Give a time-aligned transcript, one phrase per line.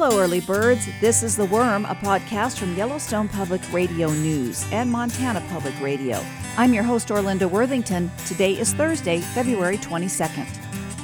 [0.00, 0.88] Hello, early birds.
[1.00, 6.24] This is The Worm, a podcast from Yellowstone Public Radio News and Montana Public Radio.
[6.56, 8.08] I'm your host, Orlinda Worthington.
[8.24, 10.46] Today is Thursday, February 22nd.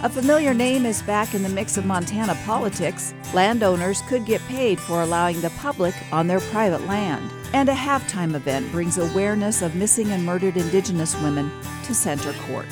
[0.04, 3.14] A familiar name is back in the mix of Montana politics.
[3.34, 7.32] Landowners could get paid for allowing the public on their private land.
[7.52, 11.50] And a halftime event brings awareness of missing and murdered Indigenous women
[11.82, 12.68] to center court.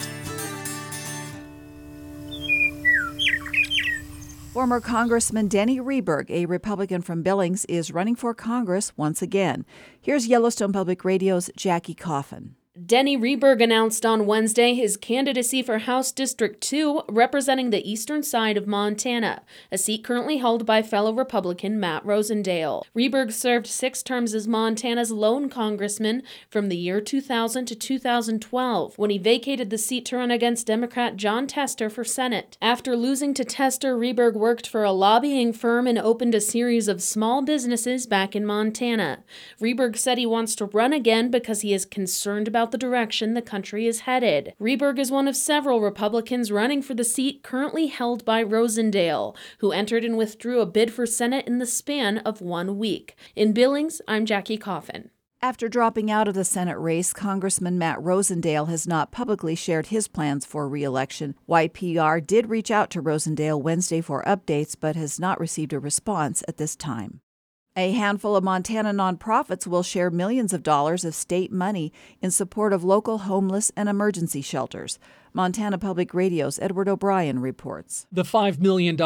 [4.53, 9.65] Former Congressman Denny Rehberg, a Republican from Billings, is running for Congress once again.
[9.99, 12.55] Here's Yellowstone Public Radio's Jackie Coffin.
[12.75, 18.57] Denny Rehberg announced on Wednesday his candidacy for House District 2, representing the eastern side
[18.57, 22.83] of Montana, a seat currently held by fellow Republican Matt Rosendale.
[22.97, 29.11] Rehberg served six terms as Montana's lone congressman from the year 2000 to 2012, when
[29.11, 32.57] he vacated the seat to run against Democrat Jon Tester for Senate.
[32.63, 37.03] After losing to Tester, Rehberg worked for a lobbying firm and opened a series of
[37.03, 39.25] small businesses back in Montana.
[39.61, 43.35] Rehberg said he wants to run again because he is concerned about about the direction
[43.35, 44.55] the country is headed.
[44.61, 49.73] Rehberg is one of several Republicans running for the seat currently held by Rosendale, who
[49.73, 53.17] entered and withdrew a bid for Senate in the span of one week.
[53.35, 55.11] In Billings, I'm Jackie Coffin.
[55.41, 60.07] After dropping out of the Senate race, Congressman Matt Rosendale has not publicly shared his
[60.07, 61.35] plans for reelection.
[61.49, 66.45] YPR did reach out to Rosendale Wednesday for updates, but has not received a response
[66.47, 67.23] at this time.
[67.75, 72.75] A handful of Montana nonprofits will share millions of dollars of state money in support
[72.75, 74.99] of local homeless and emergency shelters.
[75.35, 78.07] Montana Public Radio's Edward O'Brien reports.
[78.13, 78.97] The $5 million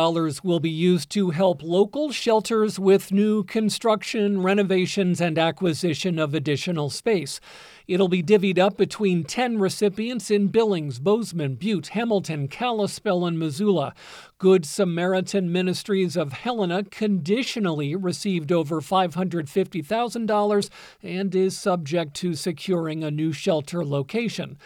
[0.43, 6.91] will be used to help local shelters with new construction, renovations, and acquisition of additional
[6.91, 7.39] space.
[7.87, 13.95] It'll be divvied up between 10 recipients in Billings, Bozeman, Butte, Hamilton, Kalispell, and Missoula.
[14.39, 20.71] Good Samaritan Ministries of Helena conditionally received over $550,000
[21.05, 24.59] and is subject to securing a new shelter location.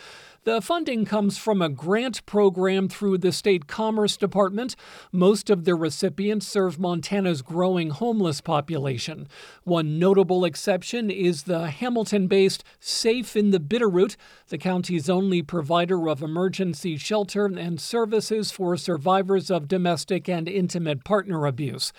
[0.45, 4.75] The funding comes from a grant program through the State Commerce Department.
[5.13, 9.29] Most of the recipients serve Montana's growing homeless population.
[9.65, 14.17] One notable exception is the Hamilton based Safe in the Bitterroot,
[14.49, 21.05] the county's only provider of emergency shelter and services for survivors of domestic and intimate
[21.05, 21.93] partner abuse.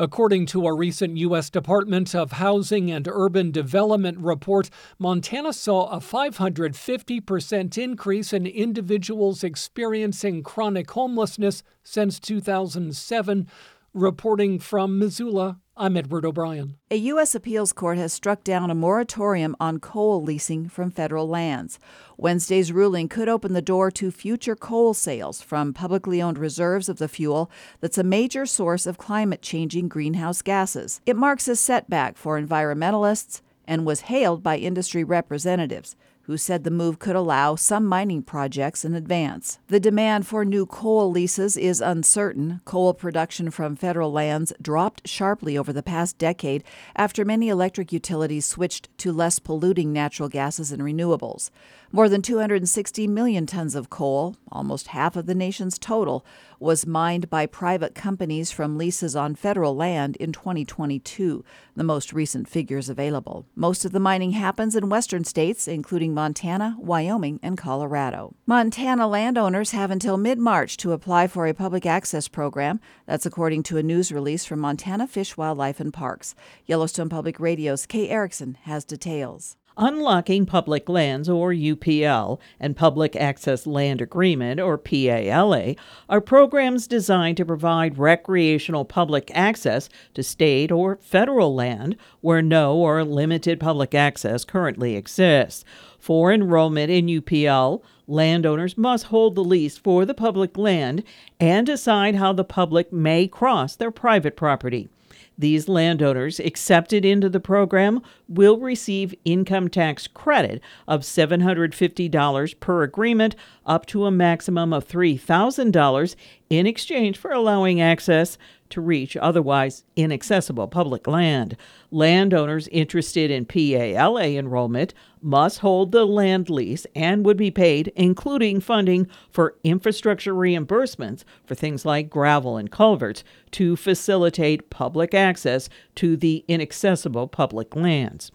[0.00, 1.50] According to a recent U.S.
[1.50, 10.42] Department of Housing and Urban Development report, Montana saw a 550% increase in individuals experiencing
[10.42, 13.46] chronic homelessness since 2007.
[13.94, 16.76] Reporting from Missoula, I'm Edward O'Brien.
[16.92, 17.34] A U.S.
[17.34, 21.80] appeals court has struck down a moratorium on coal leasing from federal lands.
[22.16, 26.98] Wednesday's ruling could open the door to future coal sales from publicly owned reserves of
[26.98, 27.50] the fuel
[27.80, 31.00] that's a major source of climate changing greenhouse gases.
[31.04, 35.96] It marks a setback for environmentalists and was hailed by industry representatives
[36.30, 39.58] who said the move could allow some mining projects in advance.
[39.66, 42.60] The demand for new coal leases is uncertain.
[42.64, 46.62] Coal production from federal lands dropped sharply over the past decade
[46.94, 51.50] after many electric utilities switched to less polluting natural gases and renewables.
[51.92, 56.24] More than 260 million tons of coal, almost half of the nation's total,
[56.60, 62.48] was mined by private companies from leases on federal land in 2022, the most recent
[62.48, 63.44] figures available.
[63.56, 68.34] Most of the mining happens in western states, including Montana, Wyoming, and Colorado.
[68.44, 72.78] Montana landowners have until mid March to apply for a public access program.
[73.06, 76.34] That's according to a news release from Montana Fish, Wildlife, and Parks.
[76.66, 79.56] Yellowstone Public Radio's Kay Erickson has details.
[79.76, 85.74] Unlocking Public Lands, or UPL, and Public Access Land Agreement, or PALA,
[86.08, 92.76] are programs designed to provide recreational public access to state or federal land where no
[92.76, 95.64] or limited public access currently exists.
[95.98, 101.04] For enrollment in UPL, landowners must hold the lease for the public land
[101.38, 104.88] and decide how the public may cross their private property.
[105.38, 113.36] These landowners accepted into the program will receive income tax credit of $750 per agreement,
[113.66, 116.16] up to a maximum of $3,000
[116.50, 118.36] in exchange for allowing access
[118.68, 121.56] to reach otherwise inaccessible public land.
[121.90, 124.92] Landowners interested in PALA enrollment
[125.22, 131.54] must hold the land lease and would be paid, including funding for infrastructure reimbursements for
[131.54, 133.22] things like gravel and culverts,
[133.52, 138.32] to facilitate public access to the inaccessible public lands.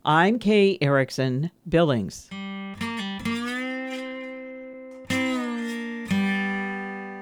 [0.05, 2.29] I'm Kay Erickson, Billings.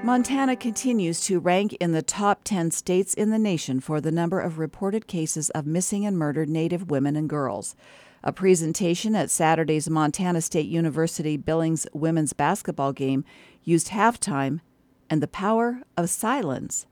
[0.02, 4.40] Montana continues to rank in the top 10 states in the nation for the number
[4.40, 7.76] of reported cases of missing and murdered Native women and girls.
[8.24, 13.26] A presentation at Saturday's Montana State University Billings women's basketball game
[13.62, 14.60] used halftime
[15.10, 16.86] and the power of silence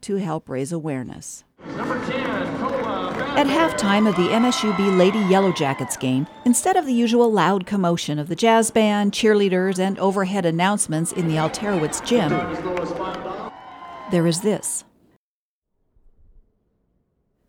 [0.00, 1.44] to help raise awareness.
[1.76, 2.87] Number 10,
[3.36, 8.18] at halftime of the MSUB Lady Yellow Jackets game, instead of the usual loud commotion
[8.18, 12.30] of the jazz band, cheerleaders, and overhead announcements in the Alterowitz gym,
[14.10, 14.84] there is this.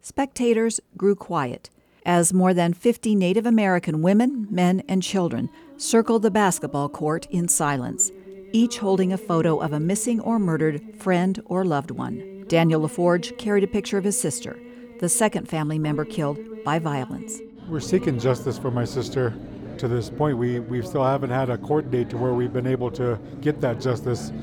[0.02, 1.70] Spectators grew quiet
[2.06, 7.48] as more than 50 Native American women, men, and children circled the basketball court in
[7.48, 8.12] silence,
[8.52, 12.46] each holding a photo of a missing or murdered friend or loved one.
[12.48, 14.60] Daniel LaForge carried a picture of his sister
[15.00, 17.40] the second family member killed by violence.
[17.68, 19.34] We're seeking justice for my sister.
[19.78, 22.68] To this point, we, we still haven't had a court date to where we've been
[22.68, 24.34] able to get that justice.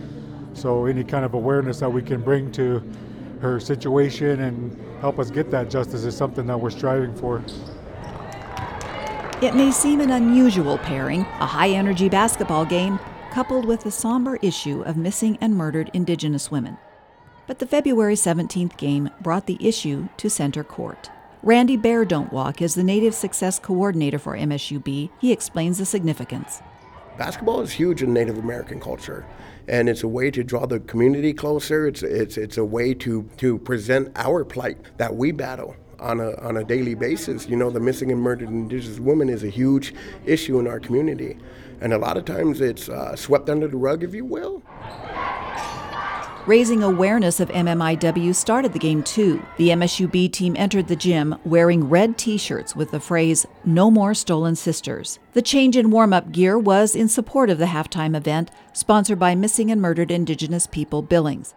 [0.54, 2.82] So, any kind of awareness that we can bring to
[3.42, 7.44] her situation and help us get that justice is something that we're striving for.
[9.42, 12.98] It may seem an unusual pairing, a high energy basketball game
[13.30, 16.78] coupled with the somber issue of missing and murdered Indigenous women.
[17.46, 21.10] But the February 17th game brought the issue to center court.
[21.44, 25.10] Randy Bear Don't Walk is the Native Success Coordinator for MSUB.
[25.20, 26.60] He explains the significance.
[27.16, 29.25] Basketball is huge in Native American culture,
[29.69, 31.87] and it's a way to draw the community closer.
[31.87, 36.34] It's, it's, it's a way to, to present our plight that we battle on a,
[36.40, 37.49] on a daily basis.
[37.49, 39.94] You know, the missing and murdered Indigenous woman is a huge
[40.25, 41.38] issue in our community,
[41.81, 44.62] and a lot of times it's uh, swept under the rug, if you will.
[46.46, 49.44] Raising awareness of MMIW started the game too.
[49.56, 54.14] The MSUB team entered the gym wearing red t shirts with the phrase, No More
[54.14, 55.19] Stolen Sisters.
[55.32, 59.34] The change in warm up gear was in support of the halftime event, sponsored by
[59.34, 61.52] Missing and Murdered Indigenous People Billings.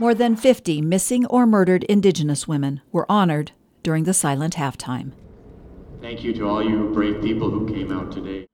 [0.00, 3.52] More than 50 missing or murdered Indigenous women were honored
[3.84, 5.12] during the silent halftime.
[6.00, 8.48] Thank you to all you brave people who came out today.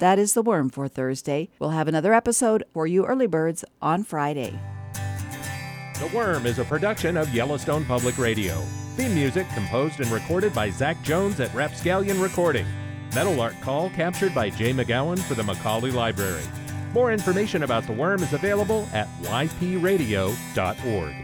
[0.00, 1.50] That is the worm for Thursday.
[1.58, 4.58] We'll have another episode for you early birds on Friday.
[4.94, 8.54] The Worm is a production of Yellowstone Public Radio.
[8.96, 12.64] Theme music composed and recorded by Zach Jones at Rapscallion Recording.
[13.14, 16.44] Meadowlark call captured by Jay McGowan for the Macaulay Library.
[16.94, 21.14] More information about The Worm is available at ypradio.org.